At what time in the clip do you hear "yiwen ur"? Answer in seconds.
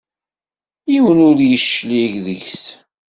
0.91-1.33